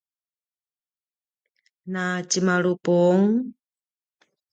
na 1.91 2.03
tjemalupung? 2.29 3.23